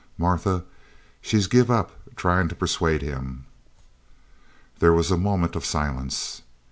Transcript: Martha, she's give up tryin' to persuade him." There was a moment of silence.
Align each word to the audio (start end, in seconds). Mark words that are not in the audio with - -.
Martha, 0.17 0.63
she's 1.21 1.45
give 1.45 1.69
up 1.69 1.91
tryin' 2.15 2.49
to 2.49 2.55
persuade 2.55 3.03
him." 3.03 3.45
There 4.79 4.93
was 4.93 5.11
a 5.11 5.15
moment 5.15 5.55
of 5.55 5.63
silence. 5.63 6.41